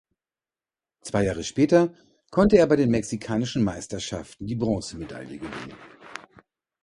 [1.03, 1.93] Zwei Jahre später
[2.31, 5.75] konnte er bei den Mexikanischen Meisterschaften die Bronzemedaille gewinnen.